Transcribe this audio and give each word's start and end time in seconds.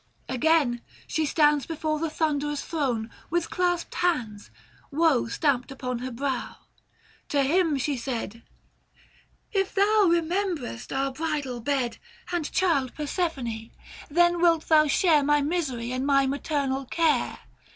Again 0.27 0.81
she 1.05 1.27
stands 1.27 1.67
Before 1.67 1.99
the 1.99 2.09
Thunderer's 2.09 2.63
throne, 2.63 3.11
with 3.29 3.51
clasped 3.51 3.93
hands, 3.93 4.49
Woe 4.89 5.27
stampt 5.27 5.69
upon 5.69 5.99
her 5.99 6.09
brow. 6.09 6.55
To 7.29 7.43
him 7.43 7.77
she 7.77 7.95
said, 7.97 8.41
665" 9.53 9.53
If 9.61 9.75
thou 9.75 10.07
rememberest 10.09 10.91
our 10.91 11.11
bridal 11.11 11.59
bed 11.61 11.99
And 12.31 12.51
child 12.51 12.95
Persephone, 12.95 13.69
then 14.09 14.41
wilt 14.41 14.67
thou 14.69 14.87
share 14.87 15.21
My 15.21 15.43
misery 15.43 15.91
and 15.91 16.03
my 16.03 16.25
maternal 16.25 16.85
care. 16.85 17.37